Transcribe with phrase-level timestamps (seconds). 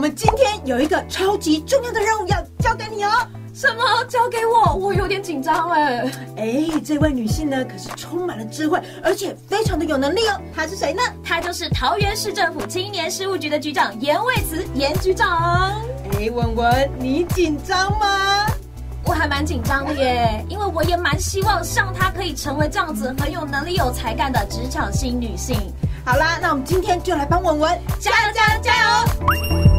[0.00, 3.10] 们今天有一个超级重要的任务要交给你哦。
[3.52, 3.82] 什么？
[4.08, 4.74] 交给我？
[4.74, 6.10] 我有点紧张哎。
[6.38, 10.40] 哎，这位女性呢，可是充满了智慧，而且非常的有能力哦。
[10.56, 11.02] 她是谁呢？
[11.22, 15.78] 她就是桃园市政府青年事务局的局长严卫慈严局长。
[16.14, 18.46] 哎，文文，你紧张吗？
[19.04, 25.58] 我还蛮紧张的耶，因为我也蛮希望像她可以成为这样子很有能力、有才干的职场新女性。
[26.02, 29.69] 好啦，那我们今天就来帮文文加油、加油、加油！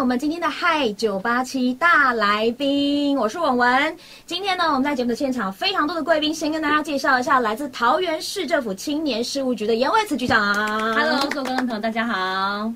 [0.00, 3.96] 我们今天的嗨九八七大来宾，我是文文。
[4.26, 10.54] 今天呢，我们在节目的现场非常多的贵宾，先跟大家介绍一下，来自桃园市政府青年事务局的严伟慈局长。
[10.94, 12.72] Hello，各位观众朋友，大家好。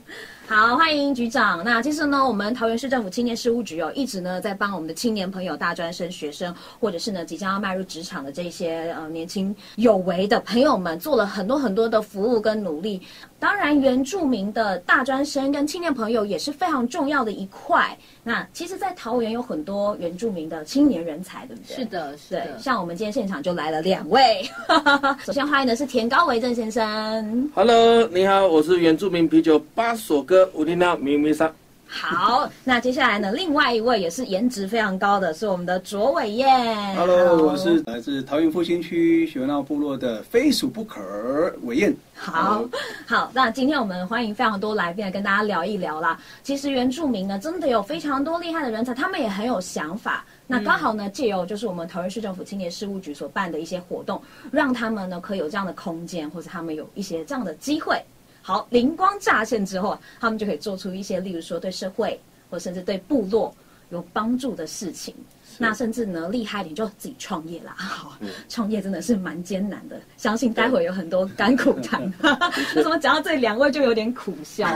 [0.48, 1.64] 好，欢迎局长。
[1.64, 13.00] 那其实呢，我们桃园市政府青年事务局哦，一直呢在帮我们的青年朋友、大专生、学生，或者是呢即将要迈入职场的这些呃年轻有为的朋友们，做了很多很多的服务跟努力。
[13.39, 17.97] 当然，原住民的大专生跟青年朋友也是非常重要的一块。
[18.22, 21.77] 那其实，在桃园有很多原住民的青年人才，对不对？
[21.77, 22.59] 是的，是的。
[22.59, 24.48] 像我们今天现场就来了两位。
[25.27, 27.50] 首先欢迎的是田高维正先生。
[27.53, 31.52] Hello，你好，我是原住民啤酒八所哥吴丁娜咪咪桑。
[31.94, 36.96] 好，那接下来呢，另外一位也是颜值非常高的，是我们的卓伟燕。
[36.96, 41.94] Hello，我是来自桃园复兴区雪闹部落的非属不可伟燕。
[42.14, 42.64] 好
[43.06, 46.18] 好，那今天我们欢迎非常多来宾来跟大家聊一聊啦。
[46.42, 50.24] 其实原住民呢，真的有非常多厉害的人才，他们也很有想法。
[50.46, 58.02] 那刚好呢，借由就是我们桃园市政府青年事务局所办的一些活动，让他们呢可以有这样的空间，或者他们有一些这样的机会。
[58.42, 63.54] 好，灵光乍现之后，他们就可以做出一些，例如说对社会，或甚至对部落
[63.90, 65.14] 有帮助的事情。
[65.58, 67.74] 那甚至呢，厉害一点就自己创业啦。
[67.76, 68.16] 好，
[68.48, 72.02] 创业真的是蛮艰难的，相信待会有很多甘苦谈。
[72.76, 74.68] 为什么讲到这两位就有点苦笑？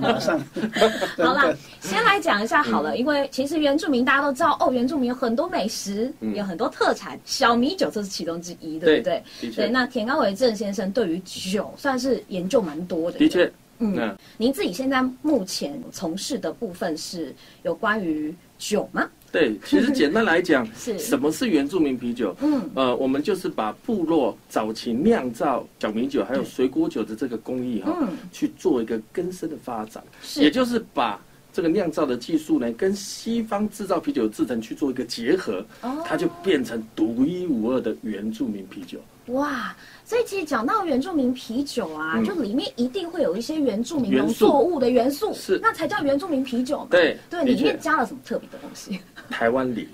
[0.00, 0.40] 马上，
[1.16, 9.22] 好啦，先来讲一下好了，因为其实原住民大家都知道，哦，原住民有很多美食，有很多特产，小米酒这是其中之一，对不对？
[9.54, 9.68] 对。
[9.68, 13.18] 那田高伟正先生对于酒算是研究蛮多的。
[13.18, 19.08] 的确，嗯，您自己现在目前从事的部分是有关于酒吗？
[19.30, 20.98] 对，其实简单来讲， 是。
[20.98, 22.34] 什么是原住民啤酒？
[22.40, 27.94] 嗯，呃，我们就是把部落早期酿造小米酒还有水果酒的这个工艺哈，
[28.32, 30.40] 去做一个根深的发展，是。
[30.40, 31.20] 也就是把
[31.52, 35.64] 这个酿造的技术呢，跟西方制造啤酒的制成去做一个结合，
[36.04, 38.98] 它就变成独一无二的原住民啤酒。
[39.28, 39.74] 哇，
[40.04, 46.86] 所以其实讲到原住民啤酒啊，就里面一定会有一些原住民农作物的元素，是那才叫原住民啤酒。
[46.90, 49.00] 对对，里面加了什么特别的东西？
[49.30, 49.88] 台湾梨。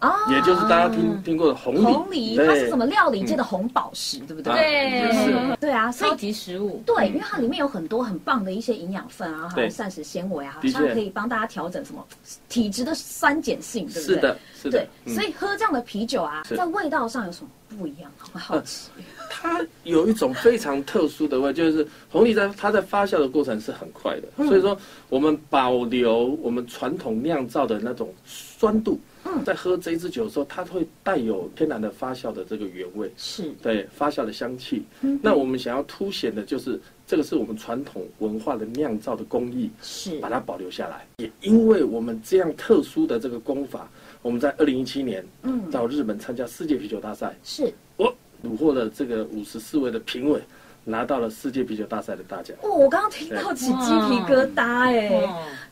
[0.00, 4.52] 哦，也就是大家听听过的红梨，红梨它是什么料理界的红宝石，对不对？
[4.52, 6.82] 对，对啊，超级食物。
[6.84, 12.06] 对，因为它里面有很多很棒的一些营养分啊，还有膳食纤维啊，好像可以帮大家调整什么
[12.48, 14.14] 体质的酸碱性，对不对？
[14.16, 14.86] 是的，是的。
[15.04, 18.10] 对，所以喝这样的啤酒啊，在味道上有什么不一样？
[18.34, 18.90] 我好奇。
[19.30, 24.76] 它有一种非常特殊的味，就是红梨在它在发酵的过程是很快的，所以说
[25.08, 29.00] 我们保留我们传统酿造的那种酸度。
[29.44, 34.84] 在喝这一支酒的时候，它会带有天然的发酵的这个原味，是对发酵的香气。
[35.22, 41.06] 那我们想要凸显的就是这个是我们传统文化的酿造的工艺，是把它保留下来。
[41.18, 43.88] 也因为我们这样特殊的这个功法，
[44.22, 48.14] 我们在二零一七年嗯到日本参加世界啤酒大赛，是我
[48.44, 50.40] 虏获了这个五十四位的评委。
[50.88, 52.70] 拿到了世界啤酒大赛的大奖哦！
[52.70, 55.10] 我刚刚听到起鸡皮疙瘩哎，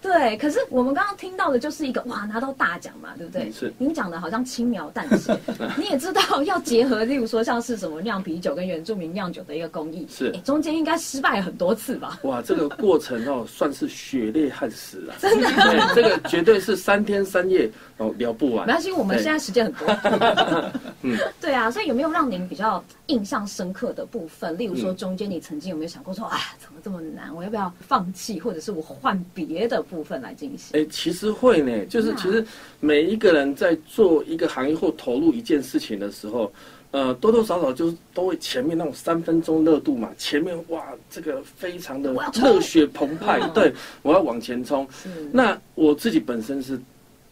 [0.05, 3.51] 对，可是我们刚刚听到的就是一个哇，拿到大奖嘛，对不对？
[3.51, 3.73] 是。
[3.79, 5.35] 您讲的好像轻描淡写，
[5.79, 10.31] 你也知道要结合，例如说像是什么酿啤酒跟原住民酿酒的一个工艺，是。
[10.45, 12.19] 中间应该失败很多次吧？
[12.25, 15.17] 哇，这个过程哦，算是血泪汗史啊！
[15.21, 18.67] 真的，对，这个绝对是三天三夜哦聊不完。
[18.67, 19.97] 没关系，我们现在时间很多。
[21.03, 24.57] 嗯，对啊，所以有没有让您比较印象深刻的部分？
[24.57, 24.95] 例如说。
[24.95, 27.35] 中间你曾经有没有想过说，哎，怎么这么难？
[27.35, 30.79] 我要不要放弃，或者是我换别的部分来进行？
[30.79, 32.45] 哎，其实会呢，就是其实
[32.81, 36.53] 每一个人在做一个行业或投入一件事情的时候，
[36.91, 44.87] 呃，多多少少就是都会前面那种三分钟热度嘛，前面哇，这个非常的热血澎湃，对我要往前冲。
[45.31, 46.81] 那我自己本身是。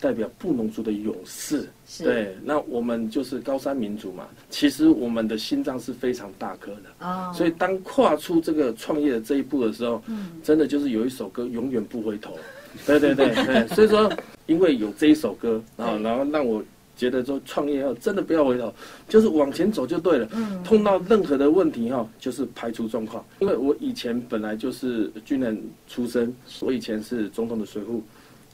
[0.02, 1.69] 代表布农族的勇士，
[2.00, 4.26] 对，那我们就是高山民族嘛。
[4.50, 12.37] 其实我们的心脏是非常大颗的，哦，所以当跨出这个创业的这一步的时候，嗯，真的就是有一首歌永远不回头，
[12.84, 13.64] 对对对对。
[13.76, 14.12] 所以说，
[14.46, 16.02] 因为有这一首歌，然后对。
[16.02, 16.60] 然后让我
[16.96, 18.75] 觉得说创业要真的不要回头，
[19.08, 20.28] 就是往前走就对了。
[20.32, 20.60] 嗯。
[20.64, 23.25] 碰到任何的问题哈，就是排除状况。
[23.38, 28.00] 因为我以前本来就是军人出身，我以前是总统的随扈，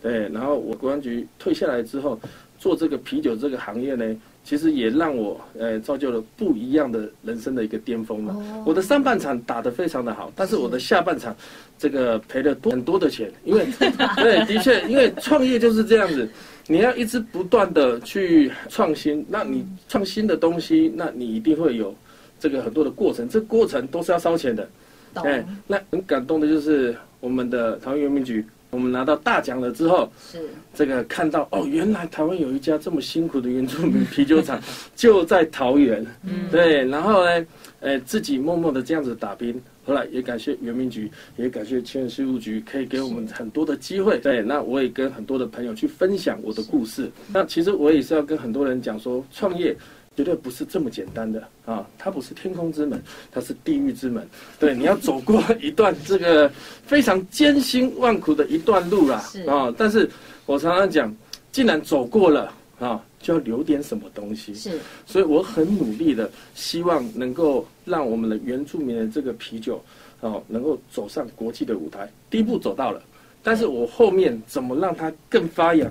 [0.00, 2.18] 对，然后我国安局退下来之后，
[2.58, 8.32] 做这个啤酒这个行业呢，其实也让我呃造就了不一样的人生的一个巅峰了。
[8.32, 11.34] 哦我的上半场打得非常的好，但是我的下半场
[11.78, 13.66] 这个赔了多很多的钱，因为
[14.16, 16.28] 对，的确，因为创业就是这样子，
[16.66, 21.94] 你要一直不断的去创新，那你创新的东西，那你一定会有
[22.38, 24.68] 这个很多的过程，这过程都是要烧钱的。
[25.14, 30.38] 懂哎，那很感动的就是我们的台湾原民局，我们拿到大奖了之后，是
[30.74, 34.60] 这个看到哦，原来台湾有一家这么辛苦的原住民 啤酒厂，
[34.94, 36.04] 就在桃园。
[36.22, 37.46] 嗯，对，然后呢，
[37.80, 39.60] 呃，自己默默的这样子打拼。
[39.86, 44.18] 后来也感谢原民局，也感谢青年事务局，可以给我们很多的机会。
[44.18, 47.10] 对，那我也跟很多的朋友去分享我的故事。
[47.32, 49.74] 那其实我也是要跟很多人讲说，创业
[50.18, 53.00] 绝对不是这么简单的啊，它不是天空之门，
[53.30, 54.28] 它是地狱之门。
[54.58, 56.50] 对，你要走过一段这个
[56.84, 59.72] 非常艰辛万苦的一段路啦是啊。
[59.78, 60.10] 但是
[60.44, 61.14] 我常常讲，
[61.52, 64.52] 既然走过了啊，就要留点什么东西。
[64.54, 64.76] 是
[65.06, 69.80] 所以我很努力的，希望能够让我们的原住民的这个啤酒，
[70.18, 72.10] 哦，能够走上国际的舞台。
[72.28, 73.00] 第一步走到了，
[73.40, 75.88] 但是我后面怎么让它更发扬，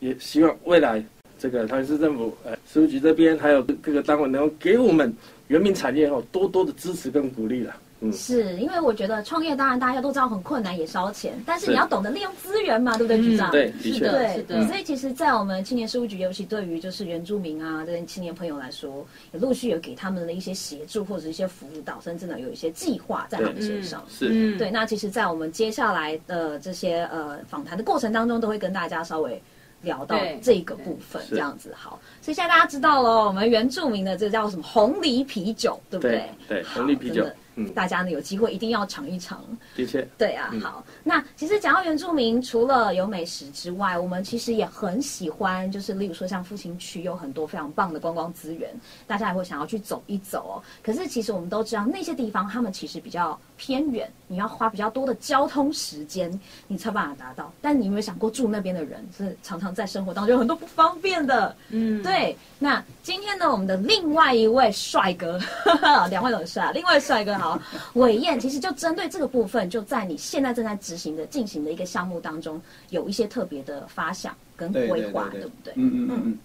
[0.00, 1.02] 也希望未来
[1.42, 5.12] 这个台湾市政府、呃，食物局这边还有各个单位能够给我们
[5.48, 7.74] 原民产业哦多多的支持跟鼓励了。
[7.98, 13.50] 嗯，是，因为我觉得创业当然大家都知道很困难，也烧钱，但是是你要懂得利用资源嘛，对不对，局长？
[13.50, 24.04] 对，的确，对，是的所以其实，在我们青年事务局，尤其对于就是原住民啊这些青年朋友来说，也陆续有给他们的一些协助或者一些辅导，甚至呢有一些计划在他们身上。
[24.08, 29.40] 是嗯对，那其实，在我们接下来的这些呃访谈的过程当中，都会跟大家稍微
[29.82, 32.00] 聊到对这个部分，是这样子好。
[32.20, 37.26] 所以现在大家知道了，我们原住民的这个叫什么红梨啤酒，对不对对，好红梨啤酒，
[37.56, 39.44] 嗯，大家呢有机会一定要尝一尝。
[39.76, 40.84] 的确，对啊，嗯好。
[41.02, 48.70] 那其实讲到原住民，除了有美食之外，我们其实也很喜欢，就是例如说像复兴区有很多非常棒的观光资源，
[49.06, 50.62] 大家也会想要去走一走哦。
[50.82, 56.28] 可是其实我们都知道，那些地方他们其实比较偏远，你要花比较多的交通时间，
[56.66, 57.52] 你才有办法达到。
[57.60, 61.54] 但你有没有想过，住那边的人是常常在生活当中有很多不方便的？
[61.70, 65.38] 嗯，对，那今天呢，我们的另外一位帅哥，
[66.10, 67.56] 两位都很帅啊，另外帅哥好，
[67.92, 72.60] 伟燕，其实就针对这个部分，就在你现在正在执行的、进行的一个项目当中，
[72.90, 75.72] 有一些特别的发想跟规划，对不对？
[75.76, 76.38] 嗯嗯嗯嗯，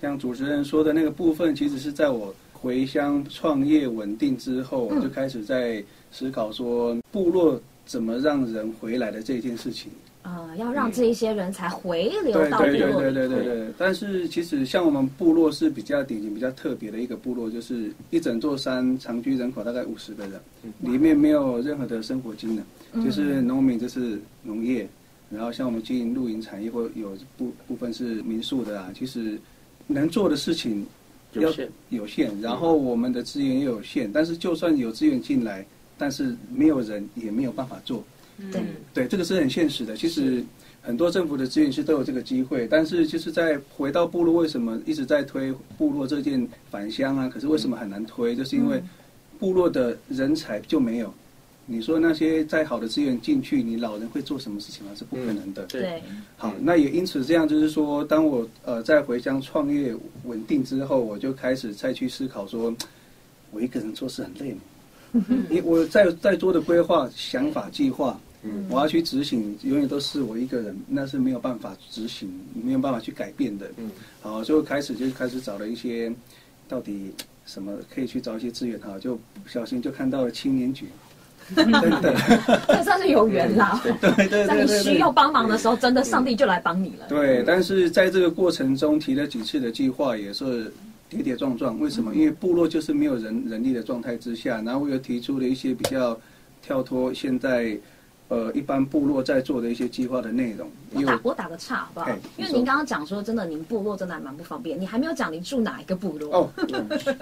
[0.00, 2.34] 像主持人说的那个部分，其实是在我
[2.64, 9.92] 回乡创业稳定之后，就开始在思考说部落怎么让人回来的这件事情。
[10.22, 13.12] 呃，要让这一些人才回流对到部对对对落里。
[13.12, 13.68] 对对对。
[13.76, 20.40] 但是其实像我们部落是比较典型、比较特别的一个部落，就是一整座山常居人口大概五十个人，
[20.78, 22.64] 里面没有任何的生活机能，
[22.94, 24.88] 嗯就是农民，就是农业。
[25.28, 29.38] 然后像我们经营露营产业或有部部分是民宿的啊，其实
[29.86, 30.86] 能做的事情
[31.40, 34.10] 有限，有限，然后我们的资源也有限。
[34.12, 35.64] 但是就算有资源进来，
[35.98, 38.04] 但是没有人也没有办法做。
[38.50, 39.96] 对嗯对，这个是很现实的。
[39.96, 40.44] 其实
[40.82, 47.28] 很多政府的资源是都有这个机会，但是就是在回到部落，为什么一直在推部落这件返乡啊？
[47.28, 48.34] 可是为什么很难推？
[48.34, 48.82] 就是因为
[49.38, 51.12] 部落的人才就没有。
[51.66, 54.92] 你说那些再好的资源进去，你老人会做什么事情吗？
[54.94, 55.64] 是不可能的。
[55.66, 56.02] 对对，
[56.36, 59.94] 好，那也因此这样，就是说，当我呃在回乡创业
[60.24, 62.74] 稳定之后，我就开始再去思考说，
[63.50, 72.28] 我一个人做事很累嘛， 你我再再多的规划、想法、计划，嗯我要去执行，永远都是我一个人，那是没有办法执行，
[72.62, 73.70] 没有办法去改变的。
[73.78, 73.90] 嗯，
[74.20, 76.12] 好，就开始就开始找了一些，
[76.68, 77.10] 到底
[77.46, 80.86] 什么可以去找一些资源哈，就不小心就看到了青年局，
[81.56, 82.14] 真的，
[82.68, 83.80] 这算是有缘啦。
[83.82, 85.10] 对对在你对对对需要。
[85.14, 87.06] 帮忙的时候，真的上帝就来帮你了。
[87.08, 90.72] 对，但是在这个过程中提了几次的计划，也是
[91.08, 91.78] 跌跌撞撞。
[91.78, 92.12] 为什么？
[92.14, 96.18] 因为部落就是没有人人力的状态之下，然后我又提出了一些比较
[96.62, 97.78] 跳脱现在
[98.28, 100.68] 呃一般部落在做的一些计划的内容。
[100.94, 102.08] 我我打我打个岔好不好？
[102.36, 106.32] 因为您刚刚讲说，真的您部落真的还蛮不方便，你还没有讲您住哪一个部落？
[106.32, 106.50] 哦，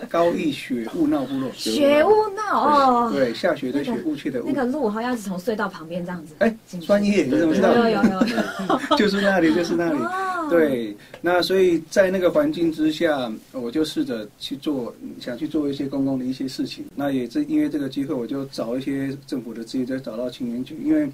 [0.08, 4.52] 高义雪雾闹部落，雪雾闹哦，对，下雪的雪那个，雾气的雾那。
[4.52, 6.34] 个路好像是从隧道旁边这样子。
[6.38, 7.74] 哎专业，你怎么知道？
[7.74, 8.96] 有有有有。
[8.96, 9.98] 就是那里，就是那里。
[9.98, 16.84] 哦，对，那所以在那个环境之下，我就试着去做，想去做一些公共的一些事情。
[16.94, 21.10] 那也是因为这个机会，我就找一些政府的资源，再找到青年局，因为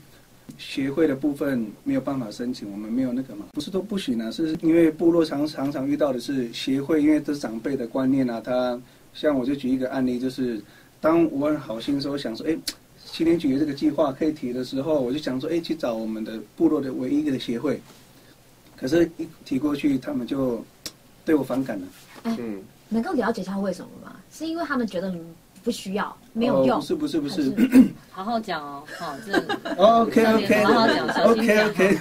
[0.57, 8.81] 协会的部分没有办法申请，我们没有那个嘛，不是都不行啊，是因为部落常常常遇到的是协会，因为这是长辈的观念啊，他
[9.13, 10.61] 像我就举一个案例，就是
[11.01, 12.57] 当我很好心说想说，哎，
[13.05, 17.81] 青年局这个计划可以提的时候，我就想说，哎，去找我们的部落的唯一一个的协会，
[18.77, 20.65] 可是一提过去，他们就
[21.25, 21.87] 对我反感了。
[22.25, 24.17] 嗯，能够了解一下为什么吗？
[24.33, 25.15] 是因为他们觉得
[25.69, 26.87] 不需要，没有用哦不。
[26.87, 27.53] 是不是不是是
[28.11, 29.39] 好好讲哦，好，这
[29.77, 31.95] ，OK OK 好好讲小心 OK OK，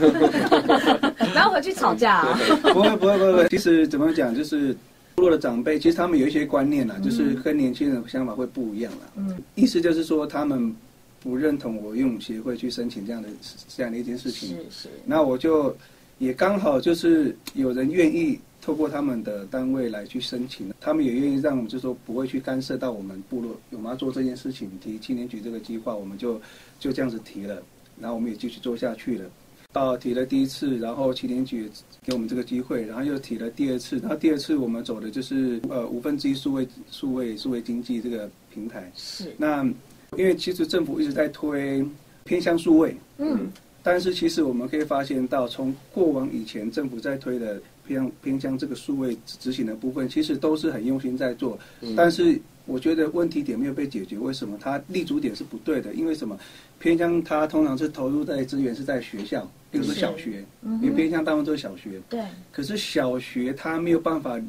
[1.33, 2.39] 不要回去吵架啊！
[2.71, 4.73] 不会不会不会其实怎么讲，就是
[5.15, 8.99] 部落的长辈，其实他们有一些观念啦，就是跟年轻人的想法会不一样啦。
[9.17, 10.73] 嗯，意思就是说，他们
[11.21, 13.27] 不认同我用协会去申请这样的
[13.67, 14.51] 这样的一件事情。
[14.71, 15.75] 是是，那我就
[16.19, 26.37] 也刚好就是有人愿意透过他们的单位来去申请，他们也愿意让我们就说不会去干涉到我们部落，我们要做这件事情，提青年局这个计划，我们就
[26.77, 27.63] 就这样子提了，
[27.97, 29.25] 然后我们也继续做下去了。
[29.71, 31.71] 到提了第一次，然后青年局
[32.03, 38.91] 给我们这个机会，然后又提了第二次，然后第二次我们走的就是呃五分之一数位数位数位经济这个平台。
[38.95, 39.63] 是，那
[40.17, 41.85] 因为其实政府一直在推
[42.25, 43.49] 偏向数位，嗯，
[43.81, 54.17] 但是其实我们可以发现到，从过往以前政府在推的偏偏向这个数位执行的部分，其实都是很用心在做，嗯但是我觉得问题点没有被解决。
[54.19, 54.57] 为什么？
[54.61, 56.37] 它立足点是不对的，因为什么？
[56.79, 64.39] 偏向它通常是投入在资源是在学校，比如说小学，嗯因为偏向大部分都是小学，对，可是小学它没有办法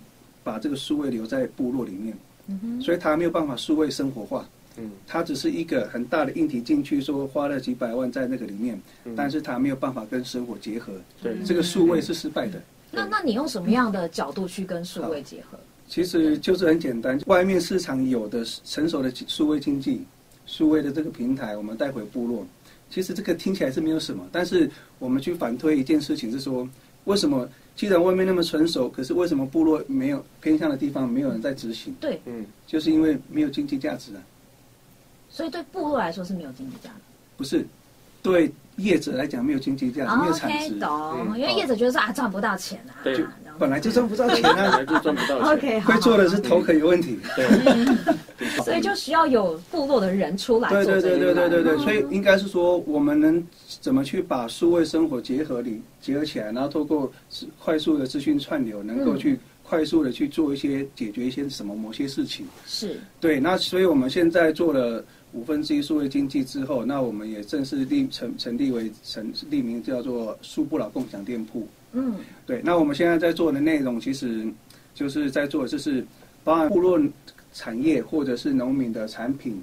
[0.45, 2.17] 把这个数位留在部落里面，
[2.49, 4.47] 嗯，所以它没有办法数位生活化。
[4.81, 10.93] 嗯它只是一个很大的硬体进去，说花了几百万在那个里面，嗯但是它没有办法跟生活结合。
[11.23, 12.63] 对这个数位是失败的。
[12.91, 15.59] 那那你用什么样的角度去跟数位结合？
[15.89, 20.05] 其实就是很简单，外面市场有的成熟的数位经济、
[20.47, 22.47] 数位的这个平台，我们带回部落。
[22.91, 26.69] 其实这个听起来是没有什么，但是我们去反推一件事情是说，
[27.05, 31.95] 为什么既然外面那么成熟，可是为什么部落没有偏向的地方没有人在执行？
[32.01, 34.23] 对，嗯就是因为没有经济价值啊，
[35.31, 36.97] 所以对部落来说是没有经济价值。
[37.37, 37.67] 不是
[38.23, 40.71] 对业者来讲没有经济价值，没有产值。
[40.79, 40.91] 懂。
[41.31, 43.25] 嗯因为业者觉得说啊赚不到钱啊，对
[43.59, 45.53] 本来就赚不到钱啊 本啊，来就赚不到钱。
[45.57, 47.19] OK 好，会做的是头壳有问题。
[47.35, 53.45] 对， 所以就需要有部落的人出来对对对对对对对，嗯所以应该是说，我们能
[53.81, 57.11] 怎么去把数位生活结合里结合起来，然后透过
[57.59, 62.47] 快速的资讯串流，能够嗯去快速的去做一些解决一些什么某些事情。
[62.67, 71.69] 是对，那所以我们现在做了五分之一数位经济之后，那我们也正式立成成立为成立名叫做苏不老共享店铺。
[71.93, 74.47] 嗯对，那我们现在在做的内容，其实
[74.95, 76.03] 就是在做，就是
[76.43, 76.99] 包含部落
[77.53, 79.63] 产业或者是农民的产品，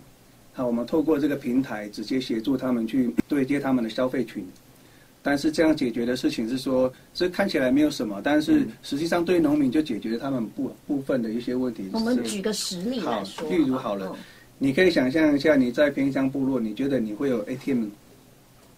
[0.53, 4.45] 好，我们透过这个平台直接协助他们去对接他们的消费群。
[5.25, 11.89] 但是这样解决的事情是说，这看起来没有什么，但是实际上对农民就解决了他们部部分的一些问题。
[11.93, 14.19] 我们举个实例来说，好例如好了嗯。
[14.59, 17.87] 你可以想象一下，你在偏乡部落，你觉得你会有 ATM，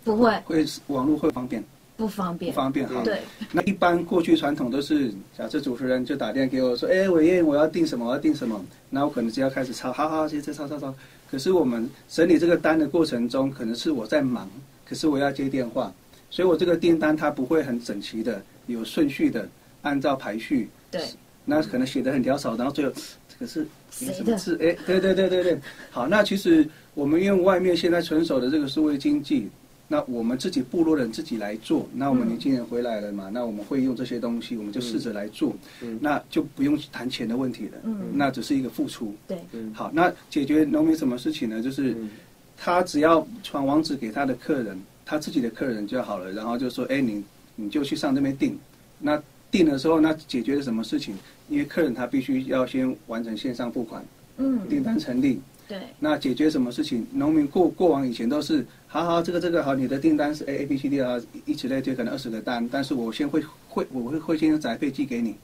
[0.06, 0.34] 不会。
[0.46, 1.62] 会网络会方便？
[1.98, 2.88] 不方便，不方便？
[2.88, 3.20] 哈，对，
[3.52, 10.96] 那一般过去传统都是，假设主持人就打电话给我说，哎，伟燕，我要订什么，我要订什么，那我可能就要开始抄，好好，接着抄抄抄。
[11.30, 14.50] 可是我们整理这个单的过程中，可能是我在忙，
[14.88, 15.92] 可是我要接电话，
[16.30, 19.48] 所以我这个订单它不会很整齐的，有顺序的，
[19.82, 21.02] 按照排序，对，
[21.46, 22.92] 那可能写的很潦草，然后最后
[23.30, 24.56] 这个是谁的什么字？
[24.56, 29.48] 哎，对对对对对，好，那其实我们用外面现在成熟的这个数位经济，
[29.88, 35.98] 那我们自己部落人自己来做，那我们嗯年轻人回来了嘛，那我们会用这些东西，我们就试着来做，嗯。
[36.02, 38.12] 那就不用谈钱的问题了，嗯。
[38.14, 39.16] 那只是一个付出。
[39.28, 41.62] 对，嗯好，那解决农民什么事情呢？
[41.62, 42.10] 就是嗯。
[42.58, 47.24] 他只要传网址给他的客人，他自己的客人就好了，然后就说，哎，你
[47.56, 48.60] 你就去上那边订，
[49.00, 51.16] 那订的时候，那解决了什么事情？
[51.48, 54.68] 因为客人他必须要先完成线上付款，嗯。
[54.68, 57.08] 订单成立，对，那解决什么事情？
[57.14, 65.36] 农民过过往以前都是，好好这个这个好，你的订单是 A A B C D 啊，以此类推，可能二十个单，但是我先会会我会会先用宅配寄给你，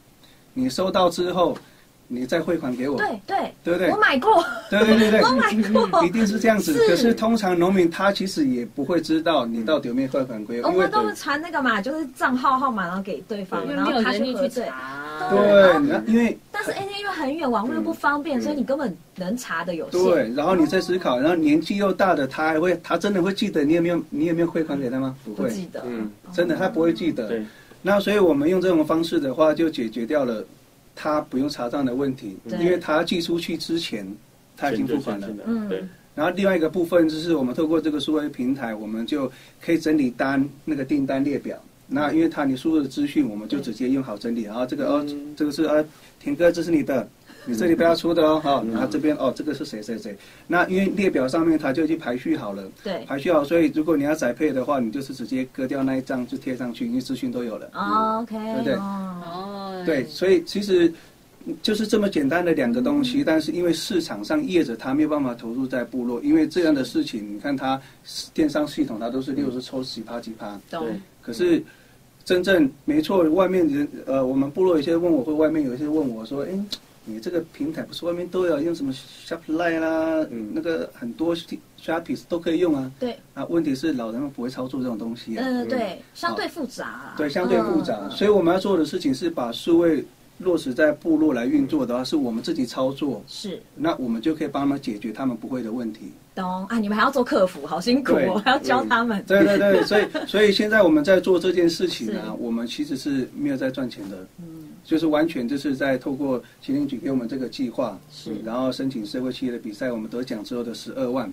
[0.53, 1.58] 你收到之后，
[2.13, 3.98] 你再汇款给我，对对，对不对我？
[3.98, 5.53] 买过，对对对对，我买
[5.89, 6.74] 过一，定是这样子。
[6.88, 14.50] 可是通常农民他其实也不会知道你到底有没有汇款归，因为我们都是传那个嘛，就是账号号码，然后给对方，因为然后他没有人力核对。
[14.50, 15.03] 去查。
[15.29, 20.03] 对因为但是 A T 因为很远，网络又不方便，所以你根本能查的有限。
[20.03, 25.15] 对，然后你在思考，然后年纪又大的他还会，他真的会记得你有没有你有没有汇款给他吗？
[25.24, 25.84] 不会，记得。
[25.86, 27.27] 嗯真的他不会记得。
[27.27, 27.46] 对，
[27.82, 30.43] 那所以我们用这种方式的话，就解决掉了
[30.95, 34.07] 他不用查账的问题，因为他寄出去之前
[34.55, 35.27] 他已经付款了。
[35.45, 35.67] 嗯。
[35.69, 35.83] 对，
[36.15, 39.31] 然后另外一个部分就是我们透过这个数位平台，我们就
[39.62, 41.57] 可以整理单那个订单列表。
[41.88, 44.43] 那因为他你输入的资讯，我们就直接用好整理。
[44.43, 45.85] 然后这个哦，这个是呃，
[46.19, 47.07] 田哥，这是你的，
[47.45, 48.63] 你这里不要出的哦，哈。
[48.71, 50.15] 然后这边哦，这个是谁谁谁。
[50.47, 57.69] 那因为列表上面它就已经排序好了，对，排序好，所以如果你要再配的话，你就是直接割掉那一张就贴上去，因为资讯都有了。
[57.73, 60.91] 哦 OK，对不对对，所以其实
[61.62, 67.81] 就是这么简单的两个东西，但是因为市场上业者他没有办法投入在部落，因为这样的事情，你看他
[68.33, 70.79] 电商系统它都是六十抽几趴几趴，对，
[71.21, 71.62] 可是
[72.23, 76.50] 真正没错，外面人呃，我们部落有些问我，或外面有一些问我说，哎。
[77.05, 80.51] 你这个平台不是外面都要用什么 Shopline 啦，嗯。
[80.53, 82.91] 那个很多 Shopping 都可以用啊。
[83.00, 85.45] 对，啊，问题是老人们不会操作这种东西啊。
[85.45, 88.00] 嗯对，相对复杂啊，对，相对复杂。
[88.03, 90.03] 嗯所以我们要做的事情是把数位
[90.39, 93.62] 落实在部落来运作的话，是我们自己操作，是。
[93.75, 96.12] 那我们就可以帮他们解决他们不会的问题。
[96.36, 104.52] 懂啊，你们还要做客服，好辛苦哦， 还要教他们，对对对，所以 所以现在我们在做这件事情呢是，我们其实是没有在赚钱的，嗯，
[104.84, 108.36] 就是完全就是在透过麒麟局给我们这个计划，是。
[108.44, 111.32] 然后申请社会企业的比赛，我们得奖之后的十二万，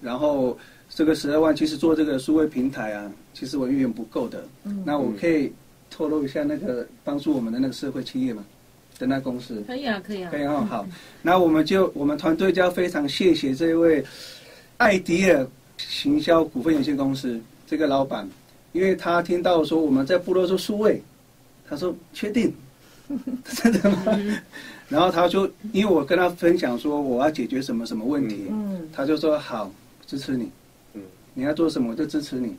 [0.00, 4.44] 然后这个十二万其实做这个数位平台啊，其实我远远不够的。
[4.64, 4.82] 嗯。
[4.84, 5.52] 那我可以
[5.88, 8.44] 透露一下那个帮助我们的那个社会企业嘛
[8.98, 9.62] 的那公司。
[9.66, 10.30] 可以啊，可以啊。
[10.30, 10.86] 可，以哦，好，
[11.22, 14.04] 那我们就我们团队就要非常谢谢这位
[14.78, 15.46] 艾迪尔
[15.78, 18.28] 行销股份有限公司这个老板，
[18.72, 21.00] 因为他听到说我们在部落做数位，
[21.68, 22.52] 他说确定，
[23.44, 24.04] 真的吗？
[24.88, 29.70] 然后他就因为我跟他分享说我要解决什么什么问题，嗯，他就说好，
[30.06, 30.50] 支持你，
[30.94, 31.02] 嗯。
[31.34, 32.56] 你要做什么我就支持你。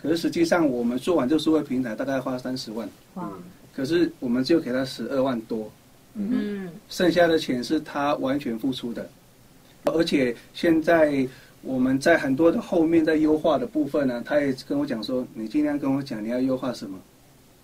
[0.00, 3.30] 可是实际上我们做完这数位平台大概花三十万，哇，
[3.72, 5.70] 可是我们就给他十二万多，
[6.14, 9.08] 嗯，剩下的钱是他完全付出的，
[9.84, 11.26] 而且现在
[11.62, 16.98] 我们在很多的后面在优化的部分呢，他也跟我讲说，你尽量跟我讲你要优化什么，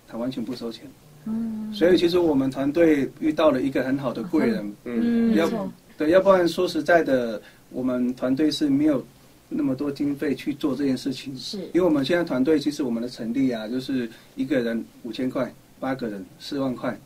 [0.07, 0.85] 他完全不收钱。
[1.25, 5.31] 嗯，所以其实我们团队遇到了一个很好的贵人，嗯。
[5.31, 9.05] 嗯，要对，要不然说实在的，我们团队是没有
[9.49, 11.35] 那么多经费去做这件事情。
[11.37, 11.57] 是。
[11.73, 16.97] 因为我们现在团队其实我们的成立啊，就是一个人五千块，八个人四万块，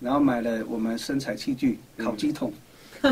[0.00, 2.04] 然后买了我们生产器具、嗯。
[2.04, 2.50] 烤鸡桶。
[2.50, 2.56] 对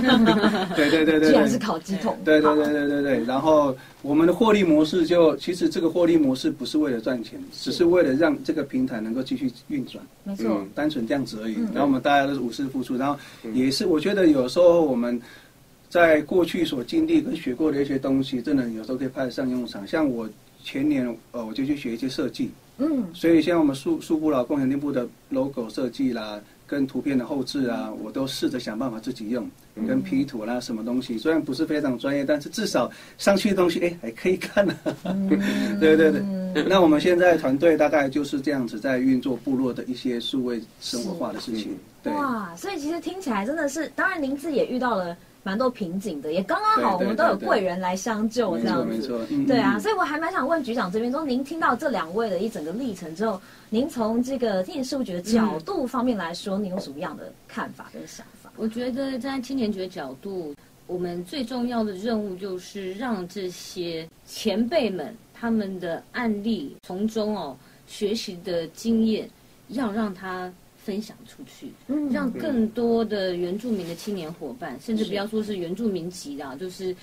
[0.76, 1.58] 对对对对既然是。
[1.62, 10.46] 烤鸡桶，对对对对对对，然后我们的获利模式就，其实这个获利模式不是为了赚钱，只是为了让这个平台能够继续运转，没错。
[10.48, 11.68] 嗯，单纯这样子而已嗯。
[11.72, 13.16] 然后我们大家都是无私付出，然后
[13.54, 15.20] 也是我觉得有时候我们
[15.88, 19.86] 在过去所经历跟学过的一些东西，真的有时候可以派得上用场。
[19.86, 20.28] 像我
[20.64, 34.76] 前年呃我就去学一些设计，嗯，所以像我们树树部老共享店铺的 logo 设计啦，跟图片的后置啊，我都试着想办法自己用，跟 P 图啦什么东西，虽然不是非常专业，但是至少上去的东西哎还可以看啊。
[35.80, 41.76] 对对对，那我们现在团队大概就是这样子在运作部落的一些数位生活化的事情。
[42.02, 48.94] 对，哇，所以其实听起来真的是，当然您自己也遇到了蛮多瓶颈的，也刚刚好，我们都有贵人来相救这样子。
[48.94, 58.41] 没错，嗯对啊，嗯所以我还蛮想问局长这边，说您听到这两位的一整个历程之后，您从这个青年事务局的角度方面来说，您有什么样的看法跟想法？
[58.56, 60.54] 我觉得在青年局的角度，
[60.86, 69.28] 我们最重要的任务就是让这些前辈们他们的案例从中哦学习的经验，
[69.68, 72.10] 要让他分享出去，嗯。
[72.10, 76.94] 让更多的原住民的青年伙伴，甚至不要说是原住民籍的啊，就是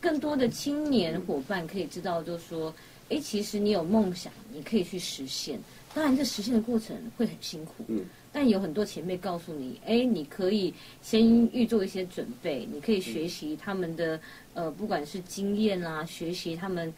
[0.00, 2.74] 更多的青年伙伴可以知道，就是说，
[3.08, 5.58] 哎，其实你有梦想，你可以去实现。
[5.94, 8.04] 当然，这实现的过程会很辛苦，嗯，
[8.36, 14.20] 但有很多前辈告诉你，哎，你可以先预做一些准备，你可以学习他们的
[14.54, 16.92] 呃，不管是经验啦，学习他们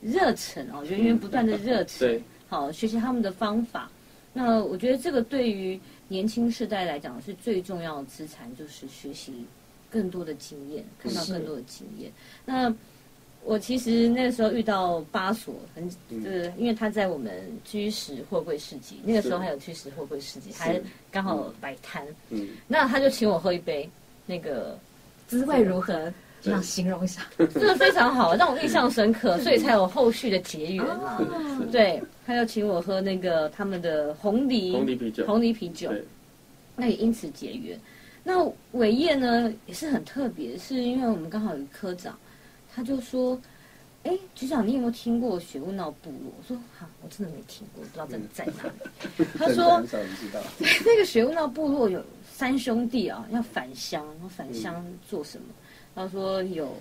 [0.00, 3.90] 热忱哦，源源不断的热忱，好，学习他们的方法。
[4.32, 9.44] 那我觉得这个对于年轻世代来讲是最重要的资产，就是学习
[9.90, 12.12] 更多的经验，看到更多的经验。
[12.46, 12.72] 那
[13.44, 17.32] 我其实那个时候遇到巴索，很就是，因为他在我们
[17.64, 23.88] 居石货柜市集，那个时候是还有居石货柜市集，还刚好摆摊，嗯，那他就请我喝一杯
[24.26, 24.78] 那个
[25.26, 26.12] 滋味如何？
[26.42, 27.20] 这样形容一下。
[27.36, 31.18] 真的非常好，让我印象深刻，所以才有后续的结缘啊。
[31.18, 35.92] 哦对，他就请我喝那个他们的红梨红梨啤酒红梨啤酒，
[36.76, 37.78] 那也因此结缘。
[38.24, 42.18] 那伟业呢也是很特别，是因为我们刚好有个科长，
[42.80, 43.38] 他就说
[44.04, 50.40] ：“哎，局长，你有没有听过雪雾闹部落？”我说：“哈，我真的没听过，不知道在 在哪里。”他说很少人知道。
[50.86, 55.44] 那个雪雾闹部落有三兄弟啊，要返乡，要返乡做什么？
[55.94, 56.74] 他说有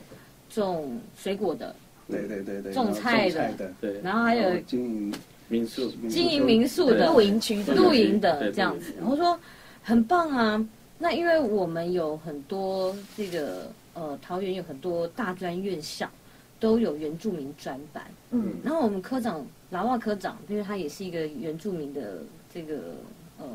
[0.49, 1.75] 种水果的，
[2.09, 5.13] 对对对对，种菜的菜的，对，然后还有经营
[5.49, 8.93] 民宿，经营民宿的、露营区的露营的对这样子。
[9.01, 9.37] 我说
[9.83, 10.65] 很棒啊，
[10.97, 16.09] 那因为我们有很多这个呃桃园有很多大专院校
[16.57, 18.53] 都有原住民专班，嗯。
[18.63, 22.95] 然后我们科长劳瓦科长，因为他也是一个原住民的这个
[23.37, 23.45] 呃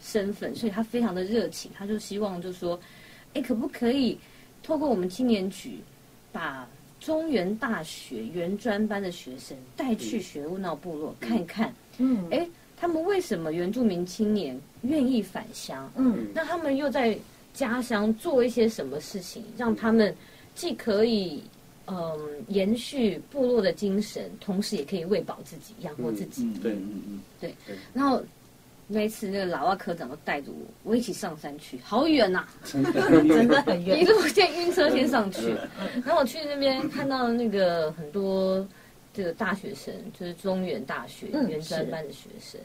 [0.00, 2.78] 身份，所以他非常的热情，他就希望就说，
[3.34, 4.18] 哎，可不可以
[4.62, 5.78] 透过我们青年局，
[6.32, 12.28] 把中原大学原专班的学生带去学务闹部落、看看，嗯。
[12.30, 15.90] 哎，他们为什么原住民青年愿意返乡？
[15.96, 16.28] 嗯。
[16.34, 17.18] 那他们又在
[17.52, 20.14] 家乡做一些什么事情，让他们
[20.54, 21.42] 既可以
[21.86, 26.44] 嗯延续部落的精神，同时也可以喂饱自己，养活自己。
[26.44, 27.54] 嗯，对嗯嗯对
[27.92, 28.22] 然后
[28.88, 32.82] 那一次，那个老外科长都带着我，我一起上山去，好远呐、嗯，
[33.28, 34.04] 真的很远一。
[34.04, 35.54] 路先晕车先上去。
[36.04, 38.66] 然后我去那边看到那个很多
[39.14, 42.60] 这个大学生，就是中原大学嗯原专班的学生。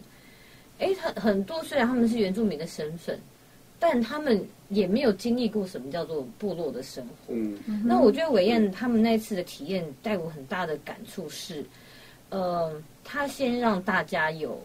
[0.79, 3.17] 哎，很很多虽然他们是原住民的身份，
[3.79, 7.33] 但他们也没有经历过什么叫做部落的生活。
[7.33, 7.57] 嗯。
[7.85, 11.63] 那我觉得伟燕他们那一次的体验带我很大的感触是，
[12.29, 12.71] 呃，
[13.03, 14.59] 他先让大家有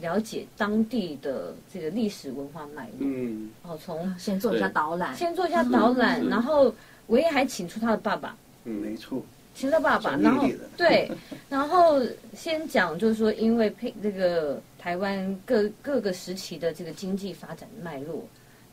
[0.00, 6.28] 了解当地的这个历史文化脉络，嗯，哦，从先做一下导览，先做一下导览，嗯。
[6.28, 6.74] 然后
[7.06, 9.22] 伟燕还请出他的爸爸，嗯没错，
[9.54, 11.10] 请他爸爸，然后对，
[11.48, 12.02] 然后
[12.34, 18.22] 先讲就是说，因为配这个台湾各各个时期的这个经济发展脉络，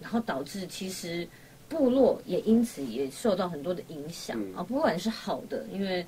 [0.03, 1.25] 然后导致其实
[1.69, 4.57] 部落也因此也受到很多的影响嗯。
[4.57, 6.05] 啊，不管是好的，因为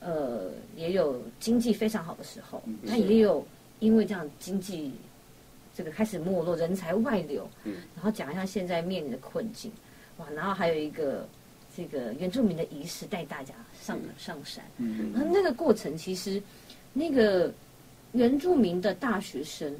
[0.00, 3.46] 呃也有经济非常好的时候，嗯那也有
[3.78, 4.90] 因为这样经济
[5.76, 7.74] 这个开始没落，人才外流，嗯。
[7.94, 9.70] 然后讲一下现在面临的困境，
[10.16, 11.28] 哇，然后还有一个
[11.76, 14.64] 这个原住民的仪式带大家上上山。
[14.78, 16.42] 嗯然后那个过程其实，
[16.94, 17.52] 那个
[18.12, 19.76] 原住民的大学生，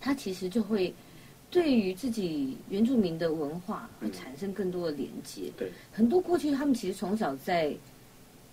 [0.00, 0.92] 他其实就会
[1.52, 5.52] 对于自己原住民的文化会产生更多的连接。
[5.56, 7.72] 对，很多过去他们其实从小在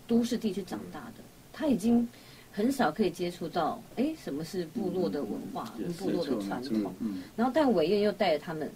[0.06, 2.06] 都市地区长大的，他已经
[2.52, 5.64] 很少可以接触到，哎，什么是部落的文化
[5.98, 6.94] 部落的传统。
[7.00, 8.70] 嗯，然后，但伟燕又带着他们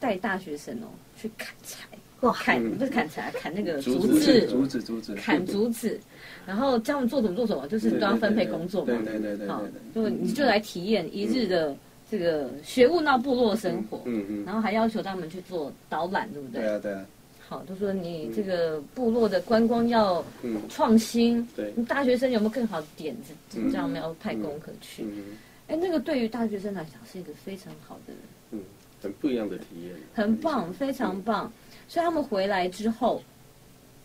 [0.00, 1.86] 带大学生哦去砍柴，
[2.22, 6.00] 哇砍嗯不是砍柴，砍那个竹竹子子，竹子竹子，砍竹子，
[6.44, 8.86] 然后教我们做什么做什么，就是都要分配工作嘛。
[8.86, 11.76] 对对对对好对对，，就你就来体验一日的
[12.10, 14.44] 这个学务闹部落生活，嗯嗯。
[14.44, 16.62] 然后还要求他们去做导览，对不对？
[16.62, 17.06] 对啊对啊，
[17.48, 20.60] 好，他说你这个部落的观光要嗯。
[20.68, 21.72] 创新，对。
[21.76, 23.70] 你大学生有没有更好的点子，嗯。
[23.70, 25.02] 这样没有派功课去？
[25.04, 25.36] 嗯
[25.68, 28.14] 哎，那个对于大学生来讲是一个非常好的
[28.52, 28.60] 嗯，
[29.02, 31.52] 很不一样的体验，很棒，非常棒。
[31.86, 33.22] 所以他们回来之后，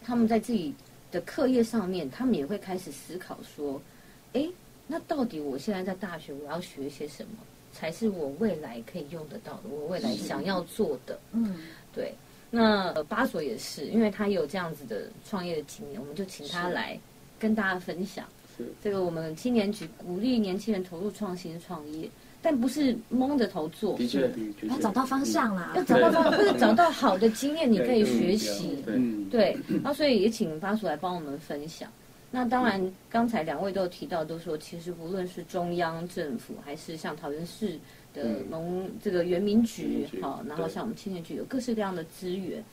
[0.04, 0.74] 他们在自己
[1.10, 3.82] 的课业上面，他们也会开始思考说：，
[4.34, 4.46] 哎，
[4.88, 7.38] 那到底我现在在大学我要学些什么，
[7.74, 11.20] 才是我未来可以用得到的，我未来想要做的？
[11.34, 11.58] 嗯
[11.94, 12.14] 对。
[12.56, 16.98] 那呃巴索也是，因为他有这样子的创业的经验，我们就请他来
[17.40, 18.26] 跟大家分享。
[18.56, 22.08] 是这个我们青年局鼓励年轻人投入创新创业，
[22.44, 25.84] 但不是蒙着头做，的确的确要找到方向啦要。
[25.84, 28.78] 找到方法，或者找到好的经验，你可以学习。
[28.86, 31.90] 对嗯，对，然后所以也请巴叔来帮我们分享。
[32.36, 37.78] 那当然，刚才两位都有提到，都说其实不论是中央政府，还是像桃园市
[38.12, 42.64] 的嗯农这个原民局好，然后像我们青年局有各式各样的资源。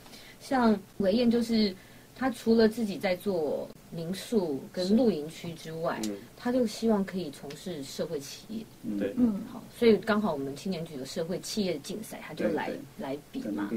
[0.40, 1.74] 像伟燕就是
[2.16, 8.64] 他除了自己在做民宿跟露营区之外，嗯他就希望可以从事社会企业。
[8.98, 13.68] 对嗯，好，所以刚好我们青年局有社会企业竞赛，他就来来比嘛。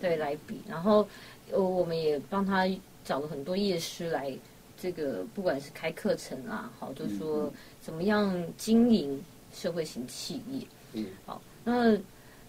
[0.00, 0.60] 对，来比。
[0.68, 1.04] 然后，
[1.50, 2.68] 呃，我们也帮他
[3.04, 4.32] 找了很多业师来，
[4.84, 9.18] 这个不管是开课程啊，好，就说怎么样经营
[9.50, 10.60] 社会型企业。
[10.92, 11.96] 嗯，好，那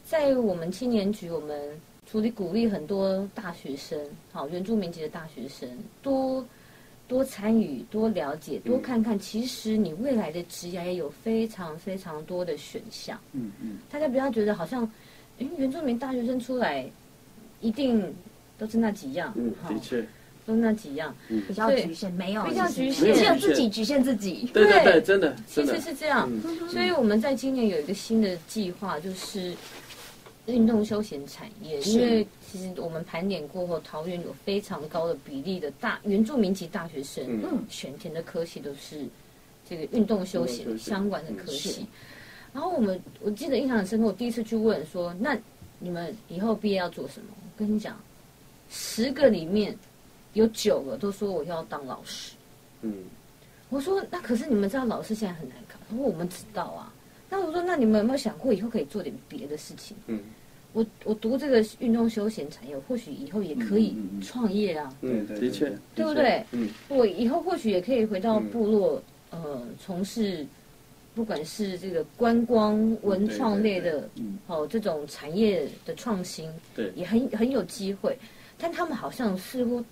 [0.04, 3.98] 在我们青年局，我们除了鼓励很多大学生，
[4.34, 5.70] 好，原住民籍的大学生
[6.02, 6.46] 多。
[7.08, 9.18] 多参与，多了解，多看看。
[9.20, 13.16] 其实你未来的职业也有非常非常多的选项。
[13.34, 14.82] 嗯嗯，大家不要觉得好像，
[15.38, 16.90] 诶，原住民大学生出来
[17.62, 18.12] 一定
[18.58, 20.04] 都是那几样，嗯，好的确，
[20.46, 21.16] 都那几样。
[21.48, 24.50] 比较局限，没有比较局限只有自己局限自己。
[24.54, 29.54] 对对对对，真的其实，是这样，嗯所以我们在今年有一个新的计划，就是
[30.46, 31.80] 运动休闲产业。
[31.82, 39.06] 因为其实我们盘点过后，桃园有非常高的比例的大原住民籍大学生，嗯选填的科系都是
[39.68, 41.82] 这个运动休闲相关的科嗯系是。
[42.54, 45.38] 然后我们我记得印象很深刻，我第一次去问说，那
[45.80, 47.28] 你们以后毕业要做什么？
[47.36, 48.00] 我跟你讲，
[48.70, 49.78] 十个里面
[50.36, 52.36] 有九个都说我要当老师。
[52.82, 52.94] 嗯，
[53.70, 56.94] 我说那可是你们知道老师现在很难考，他说我们知道啊。
[57.30, 59.98] 那我说那你们有没有想过以后可以做点别的事情？
[60.08, 60.20] 嗯。
[60.74, 65.70] 我我读这个运动休闲产业，或许以后也可以创业啊，嗯，对对的确。
[65.96, 66.46] 对，不对？
[66.52, 66.70] 嗯。
[66.90, 70.46] 我以后或许也可以回到嗯部落，呃，从事
[71.16, 76.92] 不管是这个观光文创类的，嗯，哦，这种产业的创新，对。
[76.94, 78.18] 也很很有机会。
[78.58, 79.86] 但他们好像似乎这个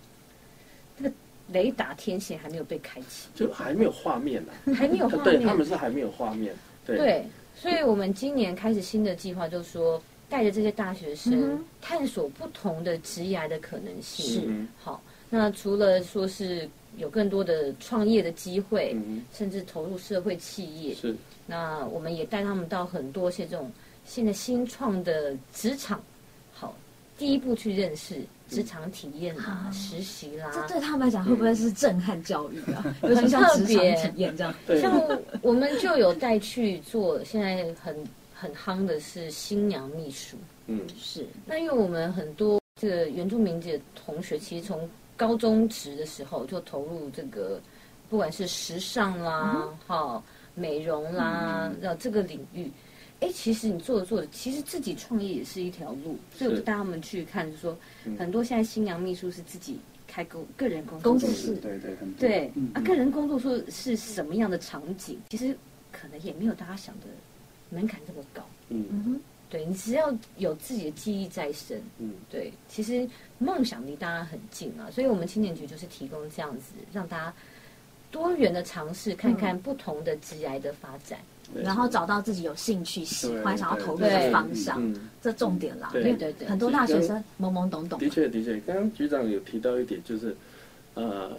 [1.51, 4.73] 雷达天线还没有被开启，就还没有画面呢。
[4.73, 5.47] 还没有画对，面。
[5.47, 6.53] 他们是还没有画面。
[6.85, 7.25] 对，对，
[7.55, 14.41] 所以我们今年开始新的计划，就是说带着这些大学嗯生探索不同的职涯的可能性。
[14.41, 23.71] 是嗯好，那除了说是有更多的创业的机会，嗯甚至投入社会企业，是那我们也带他们到很多些这种
[24.05, 26.03] 现在新创的职场，好，
[27.17, 28.15] 第一步去认识
[28.49, 30.49] 职场体验啦、啊实习啦。
[30.51, 32.83] 这对他们来讲会不会是震撼教育啊？
[33.03, 34.53] 尤其像职场体验这样。
[34.81, 37.95] 像我们就有带去做，现在很
[38.33, 40.37] 很夯的是新娘秘书。
[40.67, 47.59] 嗯是，那因为我们很多这个原住民的同学，其实从高中职的时候就投入这个，
[48.09, 50.23] 不管是时尚啦、好、
[50.55, 52.71] 美容啦，呃、这个领域。
[53.19, 58.17] 哎，其实你做着做着，其实自己创业也是一条路，所以我就带他们去看，就说嗯。
[58.17, 62.51] 很多现在新娘秘书是自己开个个人工工作作室室，对对很多对。
[62.73, 65.17] 啊，个人工作室是什么样的场景？
[65.29, 65.57] 其实
[65.91, 67.07] 可能也没有大家想的
[67.69, 68.43] 门槛这么高。
[68.69, 69.19] 嗯。
[69.49, 72.13] 对你只要有自己的记忆在身，嗯。
[72.29, 77.33] 对，其实梦想离大家很近啊，所以我们青年局就是提供这样子，让大家
[78.11, 81.19] 多元的尝试，看看不同的职涯的发展。
[81.19, 85.89] 对然后找到自己有兴趣、喜欢、想要投入的方向，嗯，这重点啦。
[85.91, 88.09] 对因为对对很多大学生懵懵懂懂的。
[88.09, 90.35] 确的确，刚刚局长有提到一点，就是
[90.93, 91.31] 呃，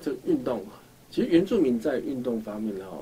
[0.00, 0.64] 这运动，
[1.10, 2.98] 其实原住民在运动方面哈，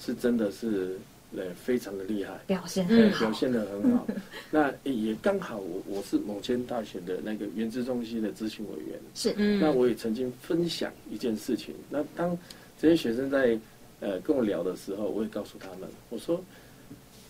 [0.00, 0.96] 是真的是
[1.36, 2.32] 呃非常的厉害。
[2.46, 4.06] 表现嗯很好表，现的很好。
[4.50, 11.74] 那也刚好我我是某间大学的那个原子中心的咨询委员，是嗯那我也曾经分享一件事情。
[11.90, 12.36] 那当
[12.80, 13.58] 这些学生在
[14.00, 16.42] 呃跟我聊的时候，我也告诉他们，我说，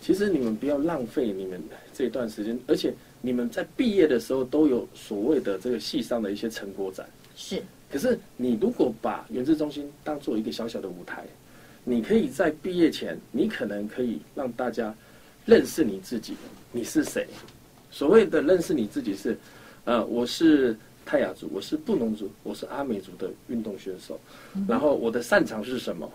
[0.01, 1.61] 其实你们不要浪费你们
[1.93, 7.07] 这一段时间，而且你们在毕业的时候都有所谓的这个系上的一些成果展。
[7.35, 11.25] 是，可是你如果把原子中心当做一个小小的舞台，
[11.83, 14.93] 你可以在毕业前，你可能可以让大家
[15.45, 16.35] 认识你自己，
[16.71, 17.25] 你是谁。
[17.91, 19.37] 所谓的认识你自己是，
[19.85, 24.19] 呃，我是泰雅族，我是布农族，我是阿美族的运动选手，
[24.67, 26.07] 然后我的擅长是什么？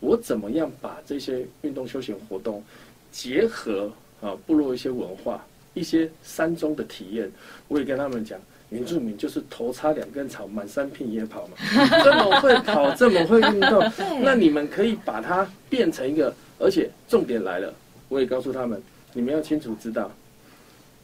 [0.00, 2.62] 我怎么样把这些运动休闲活动
[3.10, 7.30] 结合啊部落一些文化、一些山中的体验？
[7.68, 8.38] 我也跟他们讲，
[8.70, 11.56] 原住民就是头插两根草，满山遍野跑嘛，
[12.04, 13.82] 这么会跑，这么会运动，
[14.22, 17.72] 那你们可以把它变成一个，而且重点来了，
[18.08, 18.80] 我也告诉他们，
[19.12, 20.10] 你们要清楚知道，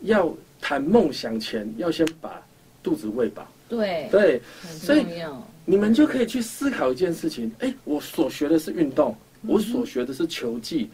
[0.03, 2.41] 要谈梦想前，要先把
[2.83, 3.47] 肚子喂饱。
[3.73, 5.49] 对，对，很所以重要。
[5.65, 10.91] 你们就可以去思考一件事情：哎，我所学的是运动，我所学的是球技，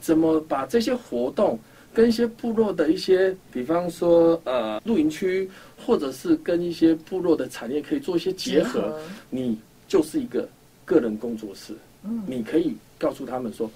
[0.00, 1.58] 怎么把这些活动
[1.92, 8.98] 跟一些部落的一些，比方说呃露营区，或者是跟一些部落的产业可以做一些结合？
[9.28, 10.48] 你就是一个
[10.86, 13.70] 个人工作室，嗯，你可以告诉他们说，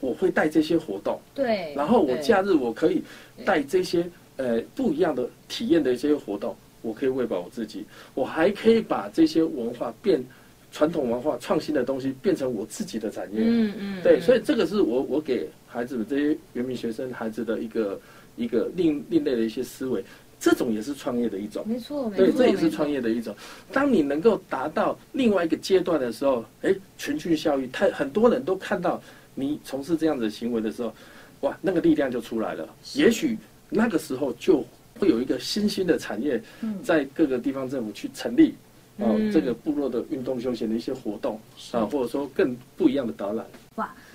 [0.00, 3.02] 我会带这些活动，对，然后我假日我可以
[3.44, 4.04] 带这些
[4.36, 10.24] 呃不一样的体验的一些活动，我可以喂饱我自己，我还可以把这些文化变
[10.72, 13.40] 传统文化创新的东西变成我自己的产业。
[13.42, 18.00] 嗯嗯，对，嗯所以这个是我我给孩子们这些原民学生孩子的一个
[18.36, 20.04] 一个另另类的一些思维，
[20.38, 21.62] 这种也是创业的一种。
[21.66, 23.34] 没错，没对，错，这也是创业的一种。
[23.72, 29.02] 当你能够达到另外一个阶段的时候，哎，群聚效益，太很多人都看到
[29.34, 30.94] 你从事这样子的行为的时候，
[31.40, 32.68] 哇，那个力量就出来了。
[32.94, 33.36] 也许
[33.68, 34.64] 那个时候就
[35.00, 38.54] 会有一个新兴的产业嗯在各个地方政府去成立。
[38.98, 41.40] 哦，嗯这个部落的运动休闲的一些活动
[41.72, 43.46] 啊，或者说更不一样的导览。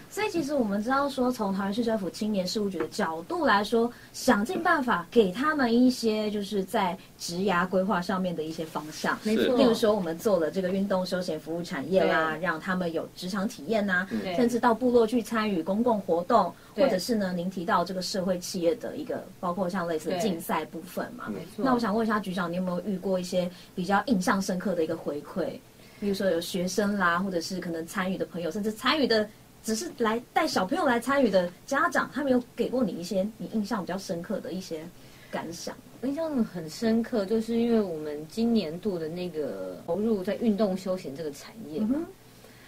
[0.07, 9.19] 所以其实我们知道说，从桃园市政府青年事务局的角度来说，想尽办法给他们一些就是在职涯规划上面的一些方向。
[9.23, 21.25] 没错，例如说，我们做了这个运动休闲服务产业啦，让他们有职场体验呐、甚至到部落去参与公共活动，或者是呢，您提到这个社会企业的一个，包括像类似对竞赛部分嘛。
[21.27, 21.65] 没错。
[21.65, 25.59] 那我想问一下局长，你有没有遇过一些比较印象深刻的一个回馈？
[25.99, 29.27] 比如说有学生啦，或者是可能参与的朋友，甚至参与的
[29.65, 34.85] 只是来带小朋友来参与的家长，他们有给过你一些你印象比较深刻的一些
[35.31, 35.75] 感想？
[36.01, 41.99] 我印象很深刻，就是因为我们今年度的那个投入在运动休闲这个产业嘛，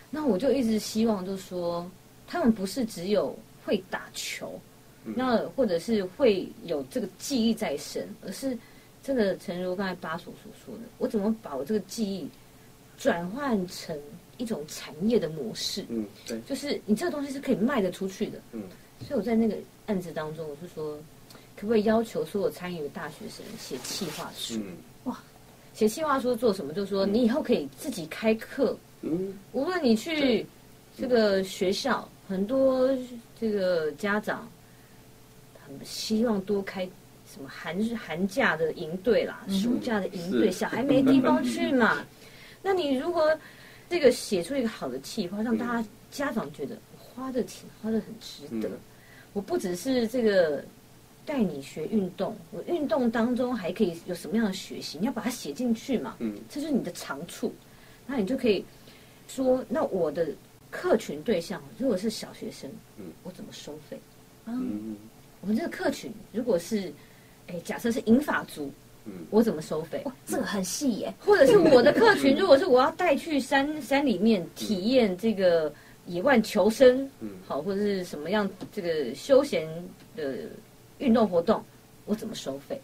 [0.09, 1.87] 那我就一直希望，就是说
[2.25, 4.59] 他们不是只有会打球，
[5.03, 8.57] 那或者是会有这个记忆在身，而是
[9.03, 12.27] 真的，诚如刚才巴所所说的，我怎么把我这个记忆
[12.97, 13.95] 转换成
[14.37, 15.85] 一种产业的模式？
[15.89, 18.39] 嗯，对，就是你这个东西是可以卖得出去的。
[18.51, 18.61] 嗯，
[19.05, 20.97] 所以我在那个案子当中，我是说。
[21.59, 24.61] 可不可以要求所有参与的大学生写企划书？
[25.05, 25.17] 哇，
[25.73, 26.71] 写企划书做什么？
[26.71, 28.77] 就是说，你以后可以自己开课。
[29.01, 30.45] 嗯，无论你去
[30.95, 32.87] 这个学校，很多
[33.41, 34.47] 这个家长
[35.65, 36.87] 很希望多开
[37.25, 42.05] 什么寒寒假的营队啦，暑假的营队，小孩没地方去嘛。
[42.61, 43.35] 那你如果
[43.89, 48.69] 这个写出一个好的企划，让大家家长觉得花的钱花的很值得。
[49.33, 50.63] 我不只是这个。
[51.27, 54.97] 带你学运动，我运动当中还可以有什么样的学习？
[54.97, 56.15] 你要把它写进去嘛？
[56.19, 57.53] 嗯，这是你的长处，
[58.05, 58.63] 那你就可以
[59.27, 60.29] 说，那我的
[60.71, 63.99] 客群对象如果是小学生，嗯，我怎么收费？
[64.45, 64.95] 嗯，
[65.41, 66.93] 我们这个客群如果是，
[67.47, 68.71] 哎，假设是银发族，
[69.07, 70.03] 嗯，我怎么收费？
[70.27, 71.11] 这个很细耶。
[71.25, 75.73] 或者是我的客群，如果是我要带去山山里面体验这个
[76.05, 79.67] 野外求生，嗯，好，或者是什么样这个休闲
[80.15, 80.35] 的。
[80.99, 81.63] 运动活动，
[82.05, 82.81] 我怎么收费？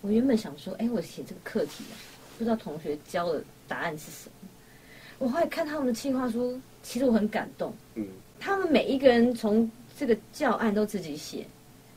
[0.00, 1.94] 我原本想说，哎，我写这个课题啊，
[2.38, 4.48] 不知道同学教的答案是什么。
[5.18, 7.74] 我后来看他们的计划书，其实我很感动。
[7.94, 8.06] 嗯，
[8.40, 11.46] 他们每一个人从这个教案都自己写，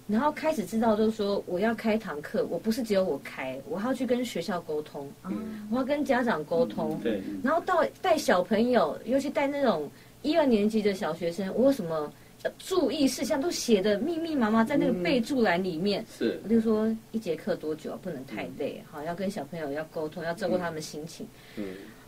[0.09, 9.89] 然后开始知道，就是说我要开堂课，我不是只有我开，我还要去跟学校沟通，嗯，我要跟家长沟通，对，然后到带小朋友，尤其带那种
[10.23, 12.11] 一二年级的小学生，我有什么？
[12.57, 16.05] 注意事项都写的密密麻麻在那个备注栏里面。
[16.09, 21.27] 是，我就说一节课多久，不能太累，好，要跟小朋友要沟通，要照顾他们心情。
[21.57, 21.65] 嗯，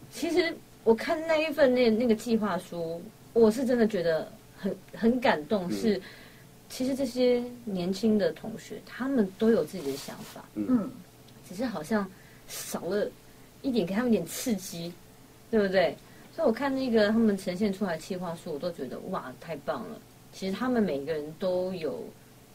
[0.10, 3.02] 其实我看那一份那那个计划书，
[3.34, 5.70] 我是真的觉得很很感动。
[5.70, 6.00] 是，
[6.72, 10.46] 其实这些年轻的同学，他们都有自己的想法。
[10.56, 10.90] 嗯，
[11.48, 12.10] 只是好像
[12.48, 13.08] 少了
[13.62, 14.92] 一点，给他们一点刺激，
[15.52, 15.94] 对不对？
[16.34, 20.00] 所以我看那个他们呈现出来的计划书，我都觉得哇，太棒了。
[20.32, 22.02] 其实他们每个人都有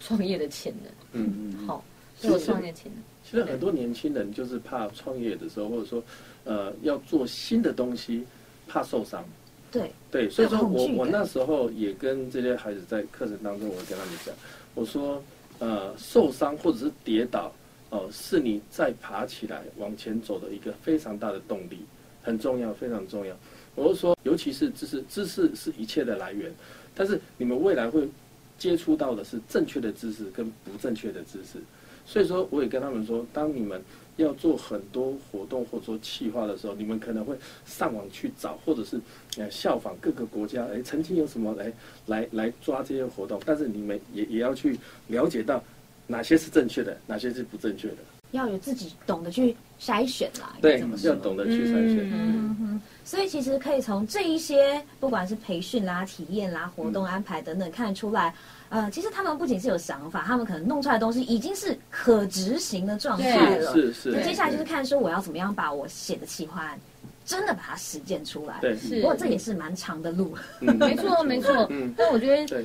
[0.00, 1.85] 创业的潜能，嗯嗯，好，
[2.22, 3.02] 都有创业潜能。
[3.22, 6.02] 其实很多年轻人就是怕创业的时候，或者说，
[6.44, 8.24] 呃，要做新的东西，
[8.66, 9.22] 怕受伤。
[9.70, 14.35] 对对，所以说我我那时候也跟这些孩子在课程当中，我跟他们讲，
[14.74, 15.22] 我说，
[15.59, 17.52] 呃，受伤或者是跌倒，
[17.90, 21.81] 哦，是你再爬起来往前走的一个非常大的动力，
[22.22, 23.37] 很重要，非常重要。
[23.74, 26.50] 我是说，尤其是知识，知识是一切的来源。
[26.94, 28.09] 但是你们未来会
[28.57, 31.59] 接触到的是正确的知识跟不正确的知识，
[32.07, 33.83] 所以说我也跟他们说，当你们
[34.16, 39.00] 要做很多活动或者说企划的时候，你们可能会上网去找，或者是
[39.38, 41.72] 呃效仿各个国家，哎，曾经有什么来
[42.07, 45.62] 来来抓这些活动，但是你们也也要去了解到
[46.07, 47.96] 哪些是正确的，哪些是不正确的，
[48.33, 52.11] 要有自己懂得去筛选啦，对，要懂得去筛选。
[52.12, 52.81] 嗯哼。
[53.05, 58.35] 所以其实可以从这一些，不管是培训啦、体验啦、活动安排等等，看得出来，
[58.68, 63.72] 呃，其实他们不仅是有想法，他们可能弄出来的东西已经是可执行的状态了。
[63.72, 64.12] 是是。
[64.22, 66.79] 接下来就是看说我要怎么样把我写的企划案，
[67.24, 68.59] 真的把它实践出来。
[68.61, 69.00] 对，是。
[69.00, 70.35] 不过这也是蛮长的路。
[70.61, 71.66] 没错没错。
[71.70, 71.94] 嗯。
[71.96, 72.64] 但我觉得，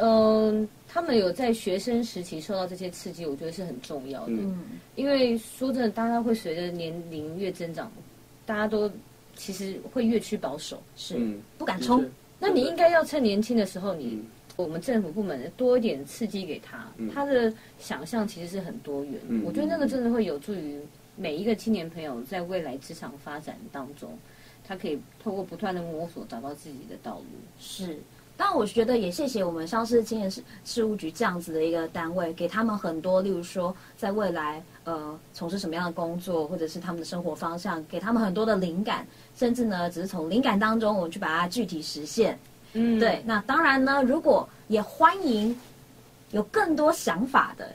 [0.00, 4.32] 嗯，他们有在学生时期受到这些刺激，我觉得是很重要的。
[4.32, 4.58] 嗯。
[4.96, 7.90] 因为说真的，大家会随着年龄越增长，
[8.46, 8.90] 大家都。
[9.34, 11.18] 其实会越趋保守，是
[11.56, 12.04] 不敢冲。
[12.38, 14.22] 那你应该要趁年轻的时候，你
[14.56, 19.20] 我们政府部门多一点刺激给他，他的想象其实是很多元。
[19.44, 20.80] 我觉得那个真的会有助于
[21.16, 24.10] 每一个青年朋友在未来职场发展当中，
[24.66, 27.24] 他可以透过不断的摸索，找到自己的道路。
[27.58, 27.98] 是。
[28.34, 39.06] 但我觉得也谢谢我们上市青年事事务局这样子的一个单位，给他们很多，例如说在未来呃从事什么样的工作，或者是他们的生活方向，给他们很多的灵感，
[39.36, 42.36] 甚至呢只是从灵感当中我们去把它具体实现。
[42.74, 43.22] 嗯，对。
[43.24, 45.54] 那当然呢，如果也欢迎
[46.30, 47.70] 有更多想法的，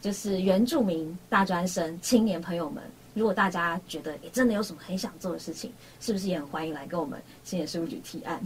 [0.00, 2.82] 就是原住民大专生青年朋友们，
[3.14, 8.42] 如果大家觉得也真的有什么很想做的事情，是不是也很欢迎来跟我们青年事务局提案？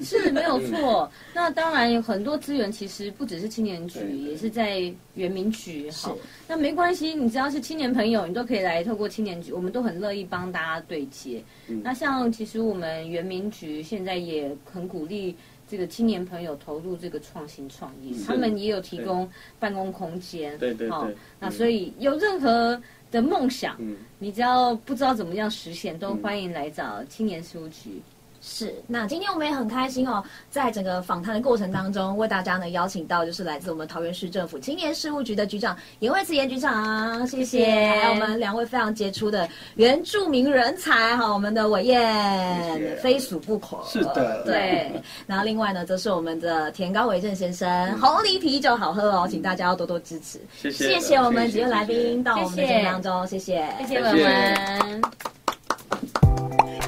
[0.00, 1.10] 是 没有错。
[1.34, 4.80] 那当然有很多资源，其实不只是青年局，也是在
[5.14, 5.90] 原民局。
[5.90, 11.42] 是好，那没关系，你只要是青年朋友，你都可以来透过青年局，我们都很乐意帮大家对接。
[11.68, 15.36] 嗯那像其实我们原民局现在也很鼓励。
[15.70, 21.50] 这个青年朋友投入这个创新创业，他们也有提供办公空间，对对对那嗯。
[21.52, 22.80] 所以有任何
[23.12, 28.02] 的梦想，嗯，你只要不知道怎么样实现，都欢迎来找青年事务局。
[28.42, 44.42] 是，那今天我们也很开心哦，在整个访谈的过程当中，为大家呢邀请到就是来自我们桃园市政府青年事务局的局长严惠慈严局长，谢谢，我们两位非常杰出的原住民人才哈，我们的伟燕非属不可，是的。
[44.44, 44.90] 对。
[45.26, 50.94] 然后另外呢，则是我们的田高伟正先生，红梨啤酒好喝哦，请大家要多多支持，谢谢。
[50.94, 54.00] 谢谢我们几位来宾到我们节目当中，谢谢，谢谢。
[54.00, 55.02] 文文。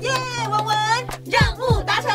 [0.01, 0.11] 耶，
[0.51, 0.77] 文文，
[1.33, 2.11] 任务达成。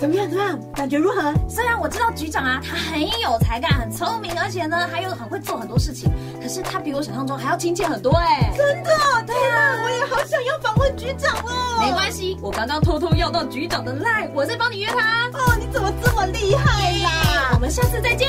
[0.00, 0.30] 怎么样？
[0.30, 0.58] 怎么样？
[0.74, 1.32] 感觉如何？
[1.48, 6.10] 虽然我知道局长啊，他很有才干，很聪明，而且呢，还有很会做很多事情，
[6.40, 8.52] 可是他比我想象中还要亲切很多哎。
[8.56, 8.90] 真的？
[9.26, 11.78] 对啊，我也好想要访问局长哦。
[11.80, 15.28] 没关系，我刚刚偷偷要到局长的 line，我再帮你约他。
[15.32, 17.50] 哦，你怎么这么厉害啦？
[17.54, 18.28] 我们下次再见。